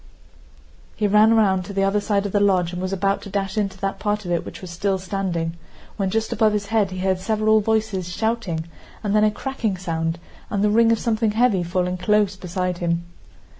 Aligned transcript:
He 0.95 1.05
ran 1.05 1.35
round 1.35 1.63
to 1.65 1.73
the 1.73 1.83
other 1.83 2.01
side 2.01 2.25
of 2.25 2.31
the 2.31 2.39
lodge 2.39 2.73
and 2.73 2.81
was 2.81 2.91
about 2.91 3.21
to 3.21 3.29
dash 3.29 3.55
into 3.55 3.77
that 3.77 3.99
part 3.99 4.25
of 4.25 4.31
it 4.31 4.43
which 4.43 4.59
was 4.59 4.71
still 4.71 4.97
standing, 4.97 5.53
when 5.95 6.09
just 6.09 6.33
above 6.33 6.53
his 6.53 6.65
head 6.73 6.89
he 6.89 6.97
heard 6.97 7.19
several 7.19 7.61
voices 7.61 8.11
shouting 8.11 8.65
and 9.03 9.15
then 9.15 9.23
a 9.23 9.29
cracking 9.29 9.77
sound 9.77 10.17
and 10.49 10.63
the 10.63 10.71
ring 10.71 10.91
of 10.91 10.97
something 10.97 11.29
heavy 11.33 11.61
falling 11.61 11.97
close 11.99 12.35
beside 12.35 12.79
him. 12.79 13.03